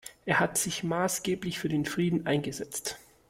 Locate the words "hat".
0.39-0.57